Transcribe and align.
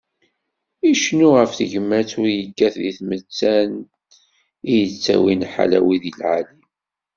Icennu 0.91 1.29
γef 1.35 1.51
tegmat 1.59 2.11
u 2.21 2.23
yekkat 2.37 2.73
di 2.81 2.91
tmettan 2.97 3.71
i 4.71 4.73
yettawin 4.79 5.41
ḥala 5.53 5.79
wid 5.85 6.03
lεali. 6.17 6.61